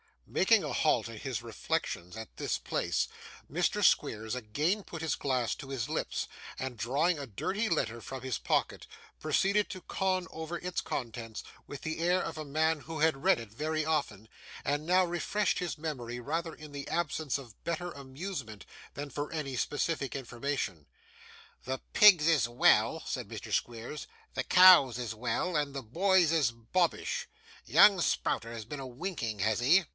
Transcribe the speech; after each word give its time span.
Making 0.25 0.63
a 0.63 0.71
halt 0.71 1.09
in 1.09 1.17
his 1.17 1.43
reflections 1.43 2.15
at 2.15 2.37
this 2.37 2.57
place, 2.57 3.09
Mr. 3.51 3.83
Squeers 3.83 4.33
again 4.33 4.81
put 4.81 5.01
his 5.01 5.15
glass 5.15 5.53
to 5.55 5.67
his 5.69 5.89
lips, 5.89 6.29
and 6.57 6.77
drawing 6.77 7.19
a 7.19 7.27
dirty 7.27 7.67
letter 7.67 7.99
from 7.99 8.21
his 8.21 8.39
pocket, 8.39 8.87
proceeded 9.19 9.69
to 9.69 9.81
con 9.81 10.27
over 10.31 10.57
its 10.59 10.79
contents 10.79 11.43
with 11.67 11.81
the 11.81 11.99
air 11.99 12.23
of 12.23 12.37
a 12.37 12.45
man 12.45 12.79
who 12.79 12.99
had 12.99 13.23
read 13.25 13.39
it 13.39 13.51
very 13.51 13.83
often, 13.85 14.29
and 14.63 14.87
now 14.87 15.03
refreshed 15.03 15.59
his 15.59 15.77
memory 15.77 16.19
rather 16.19 16.55
in 16.55 16.71
the 16.71 16.87
absence 16.87 17.37
of 17.37 17.61
better 17.65 17.91
amusement 17.91 18.65
than 18.93 19.09
for 19.09 19.31
any 19.33 19.57
specific 19.57 20.15
information. 20.15 20.87
'The 21.65 21.79
pigs 21.91 22.25
is 22.27 22.47
well,' 22.47 23.03
said 23.05 23.27
Mr. 23.27 23.53
Squeers, 23.53 24.07
'the 24.33 24.45
cows 24.45 24.97
is 24.97 25.13
well, 25.13 25.57
and 25.57 25.75
the 25.75 25.83
boys 25.83 26.31
is 26.31 26.51
bobbish. 26.53 27.27
Young 27.65 27.99
Sprouter 27.99 28.53
has 28.53 28.63
been 28.63 28.79
a 28.79 28.87
winking, 28.87 29.39
has 29.39 29.59
he? 29.59 29.83